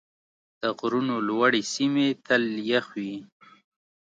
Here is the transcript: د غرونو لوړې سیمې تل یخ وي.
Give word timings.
د 0.61 0.63
غرونو 0.77 1.15
لوړې 1.27 1.61
سیمې 1.73 2.07
تل 2.25 2.43
یخ 2.71 2.85
وي. 2.99 3.15